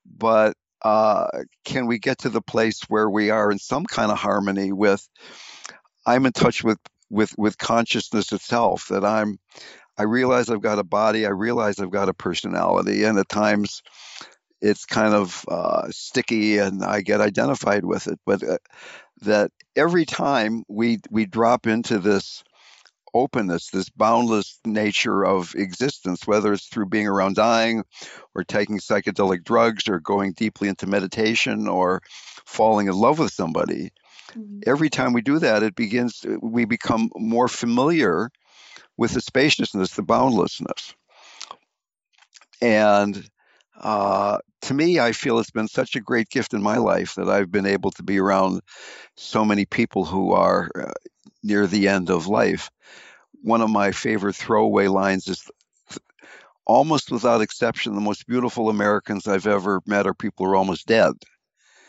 [0.06, 1.28] But uh,
[1.64, 5.08] can we get to the place where we are in some kind of harmony with,
[6.06, 9.40] I'm in touch with, with, with consciousness itself, that I'm,
[9.98, 13.82] I realize I've got a body, I realize I've got a personality, and at times
[14.62, 18.20] it's kind of uh, sticky and I get identified with it.
[18.26, 18.58] But uh,
[19.22, 22.44] that every time we we drop into this
[23.14, 27.84] openness, this boundless nature of existence, whether it's through being around dying
[28.36, 32.02] or taking psychedelic drugs or going deeply into meditation or
[32.46, 33.92] falling in love with somebody.
[34.32, 34.60] Mm-hmm.
[34.68, 38.30] Every time we do that, it begins, we become more familiar
[38.98, 40.96] with the spaciousness, the boundlessness.
[42.62, 43.30] And
[43.80, 47.30] uh, to me, I feel it's been such a great gift in my life that
[47.30, 48.62] I've been able to be around
[49.16, 50.94] so many people who are uh,
[51.44, 52.72] near the end of life.
[53.42, 55.50] One of my favorite throwaway lines is
[56.66, 60.88] almost without exception, the most beautiful Americans I've ever met are people who are almost
[60.88, 61.14] dead.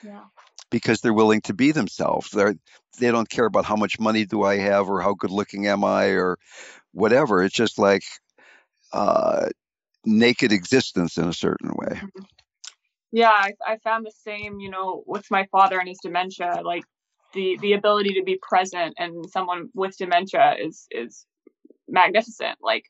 [0.03, 0.25] Yeah.
[0.71, 2.31] Because they're willing to be themselves.
[2.31, 2.55] They're
[2.99, 5.85] they don't care about how much money do I have or how good looking am
[5.85, 6.39] I or
[6.93, 7.43] whatever.
[7.43, 8.03] It's just like
[8.93, 9.49] uh,
[10.05, 11.95] naked existence in a certain way.
[11.95, 12.25] Mm-hmm.
[13.13, 16.61] Yeah, I, I found the same, you know, with my father and his dementia.
[16.65, 16.85] Like
[17.33, 21.27] the the ability to be present and someone with dementia is is
[21.89, 22.59] magnificent.
[22.61, 22.85] Like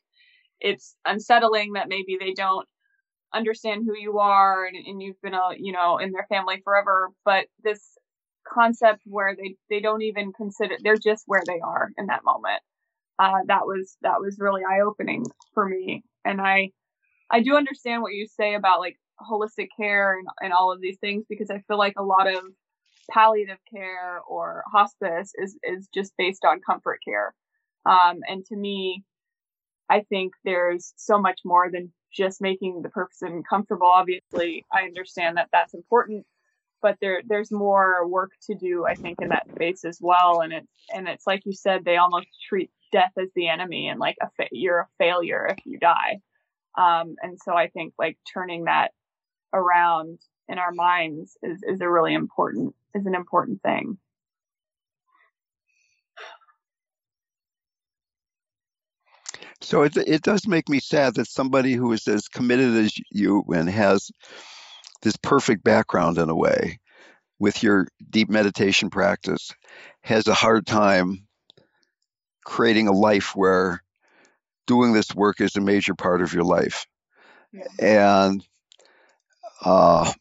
[0.59, 2.67] it's unsettling that maybe they don't
[3.37, 7.09] understand who you are and, and you've been a you know in their family forever
[7.23, 7.81] but this
[8.47, 12.61] concept where they they don't even consider they're just where they are in that moment
[13.19, 15.23] uh, that was that was really eye opening
[15.53, 16.69] for me and i
[17.31, 20.97] i do understand what you say about like holistic care and, and all of these
[20.99, 22.43] things because i feel like a lot of
[23.09, 27.33] palliative care or hospice is is just based on comfort care.
[27.85, 29.03] Um, and to me,
[29.89, 33.87] I think there's so much more than just making the person comfortable.
[33.87, 36.25] Obviously, I understand that that's important,
[36.81, 38.85] but there there's more work to do.
[38.85, 40.41] I think in that space as well.
[40.41, 43.99] And it's and it's like you said, they almost treat death as the enemy and
[43.99, 46.19] like a fa- you're a failure if you die.
[46.77, 48.91] Um, and so I think like turning that
[49.53, 53.97] around in our minds is, is a really important is an important thing.
[59.61, 63.43] So it it does make me sad that somebody who is as committed as you
[63.49, 64.11] and has
[65.01, 66.79] this perfect background in a way
[67.39, 69.53] with your deep meditation practice
[70.01, 71.27] has a hard time
[72.45, 73.83] creating a life where
[74.65, 76.85] doing this work is a major part of your life.
[77.51, 77.63] Yeah.
[77.79, 78.43] And
[79.63, 80.11] uh,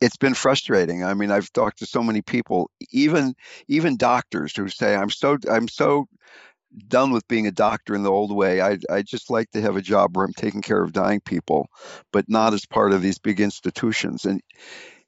[0.00, 1.04] it's been frustrating.
[1.04, 3.34] I mean, I've talked to so many people, even
[3.68, 6.06] even doctors who say, "I'm so I'm so
[6.88, 8.60] done with being a doctor in the old way.
[8.60, 11.68] I I just like to have a job where I'm taking care of dying people,
[12.12, 14.40] but not as part of these big institutions." And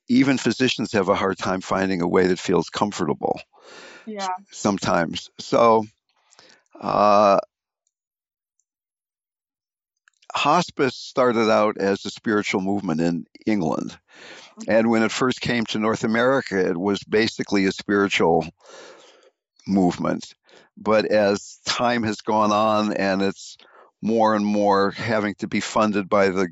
[0.08, 3.40] even physicians have a hard time finding a way that feels comfortable.
[4.06, 4.28] Yeah.
[4.50, 5.30] Sometimes.
[5.38, 5.86] So.
[6.80, 7.38] Uh,
[10.34, 13.96] hospice started out as a spiritual movement in England.
[14.68, 18.46] And when it first came to North America, it was basically a spiritual
[19.66, 20.34] movement.
[20.76, 23.56] But as time has gone on and it's
[24.00, 26.48] more and more having to be funded by the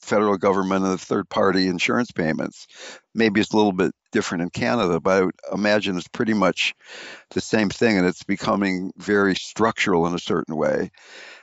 [0.00, 2.66] federal government and the third party insurance payments,
[3.14, 6.74] maybe it's a little bit different in Canada, but I would imagine it's pretty much
[7.30, 7.98] the same thing.
[7.98, 10.90] And it's becoming very structural in a certain way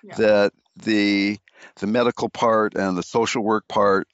[0.04, 0.16] yeah.
[0.16, 1.38] that the
[1.80, 4.08] the medical part and the social work part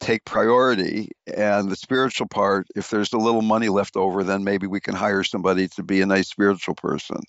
[0.00, 4.66] take priority and the spiritual part if there's a little money left over then maybe
[4.66, 7.20] we can hire somebody to be a nice spiritual person.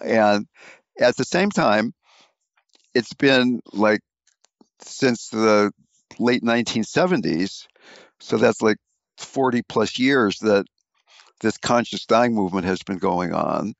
[0.00, 0.46] And
[1.00, 1.92] at the same time
[2.94, 4.00] it's been like
[4.80, 5.72] since the
[6.18, 7.66] late 1970s
[8.20, 8.78] so that's like
[9.18, 10.66] 40 plus years that
[11.40, 13.74] this conscious dying movement has been going on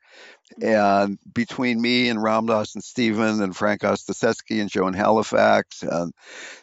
[0.62, 6.12] and between me and Ram Dass and Stephen and Frank Ostaseski and Joan Halifax and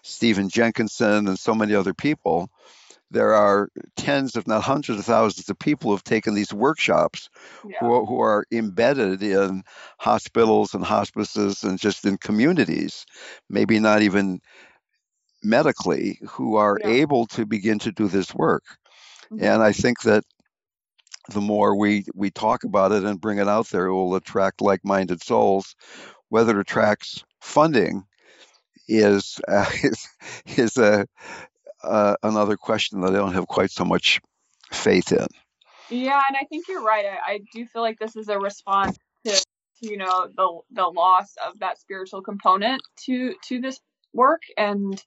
[0.02, 2.50] Stephen Jenkinson and so many other people,
[3.12, 7.30] there are tens, if not hundreds of thousands of people who have taken these workshops
[7.68, 7.78] yeah.
[7.80, 9.64] who, who are embedded in
[10.00, 13.06] hospitals and hospices and just in communities,
[13.50, 14.40] maybe not even
[15.44, 16.88] medically, who are yeah.
[16.88, 18.64] able to begin to do this work.
[19.32, 19.44] Mm-hmm.
[19.44, 20.24] And I think that
[21.32, 24.62] the more we we talk about it and bring it out there, it will attract
[24.62, 25.76] like-minded souls.
[26.30, 28.06] Whether it attracts funding
[28.88, 30.08] is uh, is,
[30.58, 31.08] is a
[31.84, 34.22] uh, another question that I don't have quite so much
[34.72, 35.28] faith in.
[35.90, 37.06] Yeah, and I think you're right.
[37.06, 39.44] I, I do feel like this is a response to, to
[39.82, 43.80] you know the the loss of that spiritual component to to this
[44.14, 45.04] work and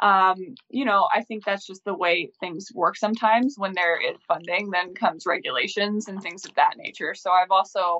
[0.00, 0.36] um,
[0.70, 3.54] you know, I think that's just the way things work sometimes.
[3.56, 7.14] When there is funding, then comes regulations and things of that nature.
[7.14, 7.98] So I've also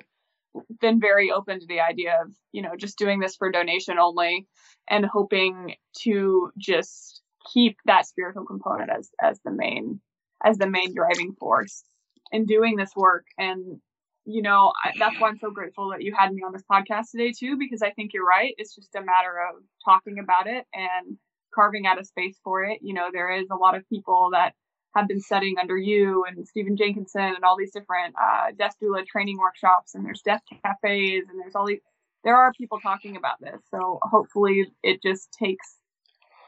[0.80, 4.46] been very open to the idea of, you know, just doing this for donation only
[4.88, 7.22] and hoping to just
[7.52, 10.00] keep that spiritual component as as the main
[10.44, 11.84] as the main driving force
[12.32, 13.80] in doing this work and
[14.24, 17.10] you know I, that's why i'm so grateful that you had me on this podcast
[17.10, 20.66] today too because i think you're right it's just a matter of talking about it
[20.74, 21.16] and
[21.54, 22.80] carving out a space for it.
[22.82, 24.52] You know, there is a lot of people that
[24.94, 29.06] have been studying under you and Stephen Jenkinson and all these different uh, death doula
[29.06, 31.80] training workshops, and there's death cafes, and there's all these.
[32.24, 35.76] There are people talking about this, so hopefully it just takes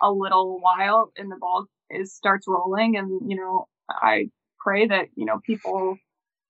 [0.03, 5.07] a little while and the ball is starts rolling, and you know, I pray that
[5.17, 5.97] you know people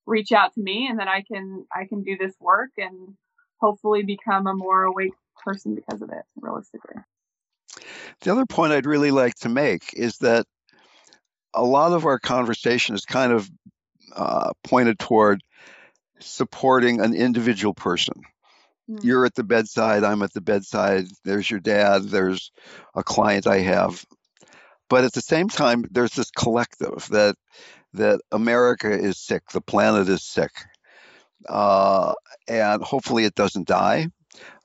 [0.07, 3.15] reach out to me and that I can I can do this work and
[3.61, 5.13] hopefully become a more awake
[5.45, 6.97] person because of it realistically.
[8.21, 10.47] The other point I'd really like to make is that
[11.55, 13.51] a lot of our conversation is kind of
[14.14, 15.43] uh, pointed toward
[16.21, 18.14] supporting an individual person.
[18.91, 19.05] Mm.
[19.05, 22.51] You're at the bedside, I'm at the bedside, there's your dad, there's
[22.95, 24.05] a client I have.
[24.89, 27.37] But at the same time, there's this collective that
[27.93, 30.53] that America is sick, the planet is sick,
[31.49, 32.14] uh,
[32.47, 34.09] and hopefully it doesn't die.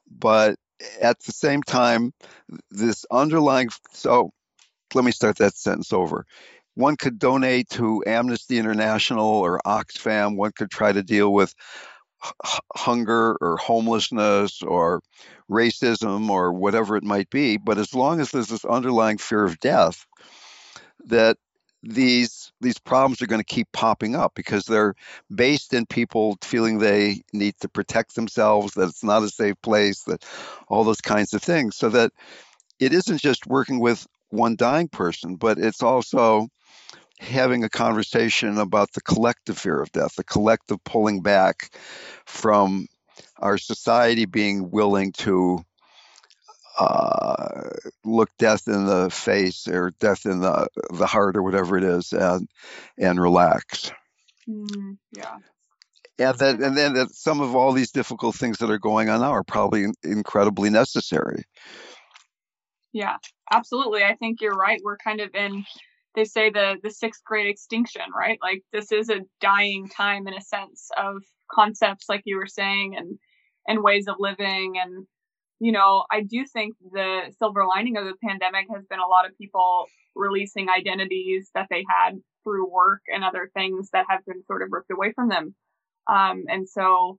[0.07, 0.57] But
[1.01, 2.13] at the same time,
[2.71, 3.69] this underlying.
[3.91, 4.31] So
[4.93, 6.25] let me start that sentence over.
[6.75, 10.35] One could donate to Amnesty International or Oxfam.
[10.35, 11.53] One could try to deal with
[12.75, 15.01] hunger or homelessness or
[15.49, 17.57] racism or whatever it might be.
[17.57, 20.05] But as long as there's this underlying fear of death,
[21.05, 21.37] that
[21.83, 24.95] these these problems are going to keep popping up because they're
[25.33, 30.03] based in people feeling they need to protect themselves that it's not a safe place
[30.03, 30.23] that
[30.67, 31.75] all those kinds of things.
[31.75, 32.11] So that
[32.79, 36.47] it isn't just working with one dying person but it's also
[37.19, 41.73] having a conversation about the collective fear of death the collective pulling back
[42.25, 42.87] from
[43.37, 45.63] our society being willing to
[46.77, 47.69] uh,
[48.03, 52.13] look death in the face or death in the the heart or whatever it is
[52.13, 52.47] and
[52.97, 53.91] and relax.
[54.47, 55.37] Mm, yeah.
[56.17, 59.21] And that and then that some of all these difficult things that are going on
[59.21, 61.43] now are probably incredibly necessary.
[62.93, 63.17] Yeah
[63.51, 64.03] absolutely.
[64.03, 64.81] I think you're right.
[64.83, 65.63] We're kind of in
[66.15, 68.39] they say the the sixth great extinction right?
[68.41, 71.17] Like this is a dying time in a sense of
[71.51, 73.17] concepts like you were saying and
[73.67, 75.05] and ways of living and
[75.59, 79.25] you know, I do think the silver lining of the pandemic has been a lot
[79.25, 79.85] of people
[80.15, 84.69] releasing identities that they had through work and other things that have been sort of
[84.71, 85.55] ripped away from them.
[86.07, 87.17] Um, and so,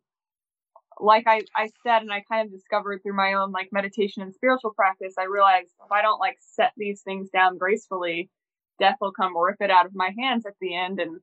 [0.99, 4.35] like I, I said, and I kind of discovered through my own like meditation and
[4.35, 8.31] spiritual practice, I realized if I don't like set these things down gracefully,
[8.79, 11.01] death will come rip it out of my hands at the end.
[11.01, 11.21] And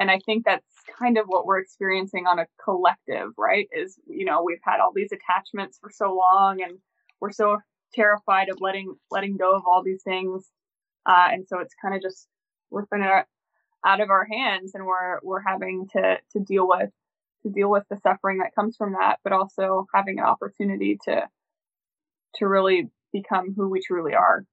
[0.00, 0.64] and I think that's
[0.98, 3.68] kind of what we're experiencing on a collective, right?
[3.70, 6.78] Is, you know, we've had all these attachments for so long and
[7.20, 7.58] we're so
[7.92, 10.48] terrified of letting, letting go of all these things.
[11.04, 12.26] Uh, and so it's kind of just
[12.70, 13.26] ripping it
[13.84, 16.88] out of our hands and we're, we're having to, to deal with,
[17.42, 21.28] to deal with the suffering that comes from that, but also having an opportunity to,
[22.36, 24.46] to really become who we truly are.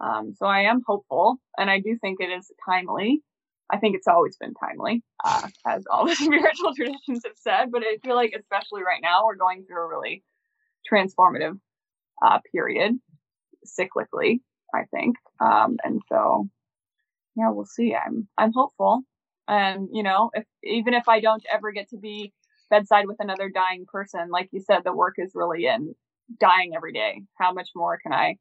[0.00, 3.22] Um, so I am hopeful and I do think it is timely.
[3.72, 7.72] I think it's always been timely, uh, as all the spiritual traditions have said.
[7.72, 10.22] But I feel like, especially right now, we're going through a really
[10.92, 11.58] transformative
[12.24, 12.98] uh, period,
[13.66, 14.40] cyclically.
[14.74, 16.48] I think, um, and so
[17.36, 17.94] yeah, we'll see.
[17.94, 19.02] I'm I'm hopeful,
[19.48, 22.32] and you know, if even if I don't ever get to be
[22.70, 25.94] bedside with another dying person, like you said, the work is really in
[26.40, 27.22] dying every day.
[27.38, 28.36] How much more can I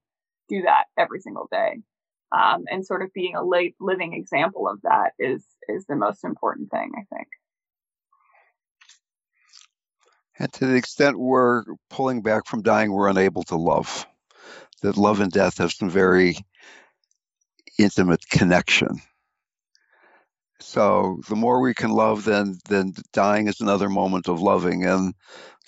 [0.49, 1.79] do that every single day?
[2.32, 6.23] Um, and sort of being a late living example of that is is the most
[6.23, 7.27] important thing i think.
[10.39, 14.07] And to the extent we're pulling back from dying we're unable to love.
[14.82, 16.38] That love and death have some very
[17.77, 19.01] intimate connection.
[20.59, 25.13] So the more we can love then then dying is another moment of loving and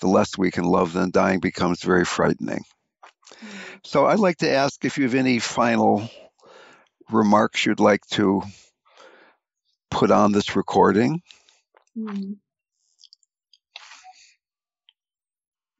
[0.00, 2.64] the less we can love then dying becomes very frightening.
[3.24, 3.76] Mm-hmm.
[3.84, 6.08] so i'd like to ask if you have any final
[7.10, 8.42] remarks you'd like to
[9.90, 11.22] put on this recording?
[11.96, 12.32] Hmm.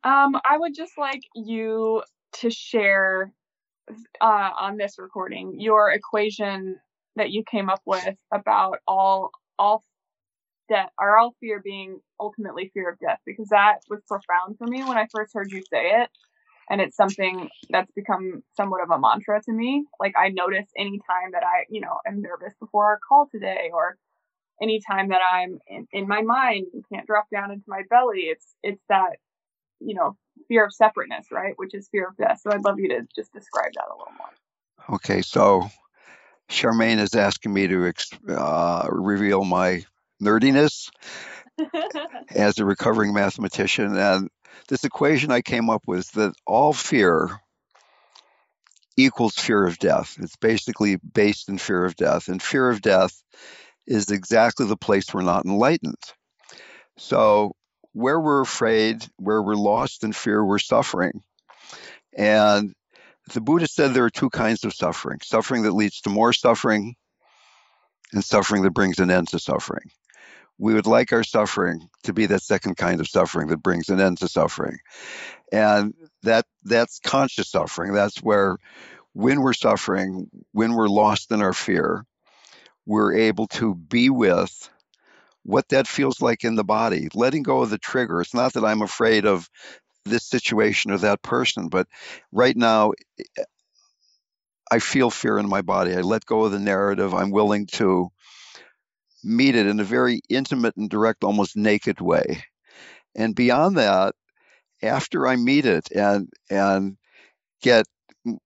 [0.05, 2.03] Um, I would just like you
[2.41, 3.33] to share
[4.21, 6.79] uh, on this recording your equation
[7.17, 9.83] that you came up with about all all
[10.69, 14.83] death or all fear being ultimately fear of death because that was profound for me
[14.83, 16.11] when I first heard you say it.
[16.71, 19.85] And it's something that's become somewhat of a mantra to me.
[20.01, 23.97] Like I notice anytime that I, you know, am nervous before our call today or
[24.63, 28.47] anytime that I'm in, in my mind and can't drop down into my belly, it's
[28.63, 29.19] it's that,
[29.81, 30.17] you know,
[30.49, 31.55] fear of separateness, right?
[31.57, 32.41] Which is fear of death.
[32.43, 34.97] So I'd love you to just describe that a little more.
[34.97, 35.69] Okay, so
[36.51, 37.93] Charmaine is asking me to
[38.29, 39.85] uh, reveal my
[40.23, 40.91] nerdiness
[42.31, 43.97] as a recovering mathematician.
[43.97, 44.29] And
[44.69, 47.41] this equation I came up with that all fear
[48.97, 50.17] equals fear of death.
[50.21, 52.29] It's basically based in fear of death.
[52.29, 53.23] And fear of death
[53.87, 56.03] is exactly the place we're not enlightened.
[56.97, 57.57] So,
[57.93, 61.23] where we're afraid, where we're lost in fear, we're suffering.
[62.17, 62.73] And
[63.33, 66.95] the Buddha said there are two kinds of suffering suffering that leads to more suffering,
[68.13, 69.91] and suffering that brings an end to suffering
[70.59, 74.01] we would like our suffering to be that second kind of suffering that brings an
[74.01, 74.79] end to suffering.
[75.53, 77.93] And that that's conscious suffering.
[77.93, 78.59] That's where
[79.13, 82.05] when we're suffering when we're lost in our fear
[82.87, 84.69] we're able to be with
[85.43, 87.09] what that feels like in the body.
[87.15, 88.21] Letting go of the trigger.
[88.21, 89.49] It's not that i'm afraid of
[90.05, 91.89] this situation or that person but
[92.31, 92.93] right now
[94.71, 95.95] i feel fear in my body.
[95.95, 97.15] I let go of the narrative.
[97.15, 98.11] I'm willing to
[99.25, 102.45] meet it in a very intimate and direct, almost naked way.
[103.15, 104.15] And beyond that,
[104.83, 106.97] after I meet it and and
[107.63, 107.87] get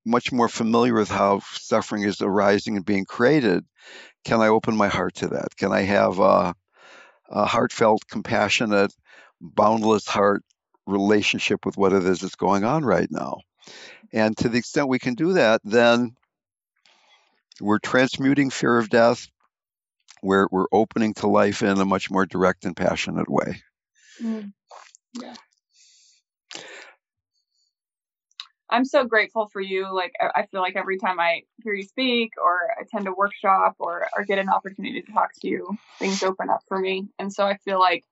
[0.05, 3.65] much more familiar with how suffering is arising and being created,
[4.25, 5.57] can I open my heart to that?
[5.57, 6.55] Can I have a,
[7.29, 8.93] a heartfelt, compassionate,
[9.41, 10.43] boundless heart
[10.87, 13.39] relationship with what it is that's going on right now?
[14.13, 16.17] And to the extent we can do that, then
[17.61, 19.29] we're transmuting fear of death
[20.23, 23.63] we're we're opening to life in a much more direct and passionate way.
[24.23, 24.53] Mm.
[25.15, 25.35] Yeah.
[28.71, 29.93] I'm so grateful for you.
[29.95, 34.07] Like I feel like every time I hear you speak or attend a workshop or
[34.15, 37.09] or get an opportunity to talk to you, things open up for me.
[37.19, 38.05] And so I feel like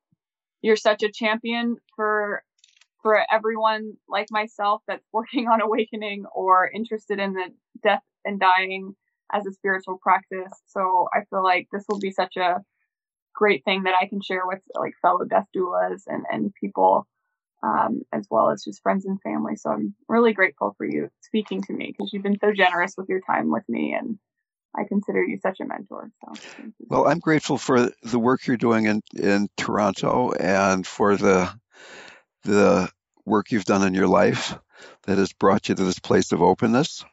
[0.62, 2.42] you're such a champion for
[3.02, 7.52] for everyone like myself that's working on awakening or interested in the
[7.82, 8.96] death and dying
[9.32, 10.52] as a spiritual practice.
[10.66, 12.62] So I feel like this will be such a
[13.34, 17.06] great thing that I can share with like fellow death doulas and, and people,
[17.62, 19.56] um, as well as just friends and family.
[19.56, 23.08] So I'm really grateful for you speaking to me because you've been so generous with
[23.08, 24.18] your time with me and
[24.76, 26.10] I consider you such a mentor.
[26.24, 26.32] So
[26.88, 31.50] well, I'm grateful for the work you're doing in, in Toronto and for the
[32.44, 32.88] the
[33.24, 34.56] work you've done in your life
[35.02, 37.04] that has brought you to this place of openness.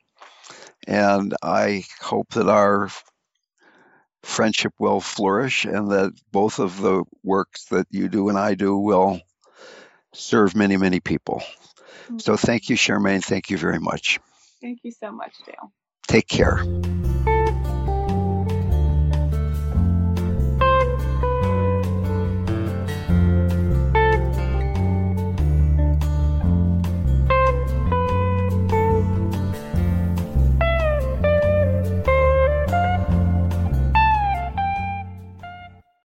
[0.88, 2.90] And I hope that our
[4.24, 8.78] friendship will flourish and that both of the works that you do and I do
[8.78, 9.22] will
[10.14, 11.44] serve many, many people.
[12.18, 12.46] So mm-hmm.
[12.46, 13.24] thank you, Charmaine.
[13.24, 14.20] Thank you very much.
[14.62, 15.72] Thank you so much, Dale.
[16.08, 16.64] Take care.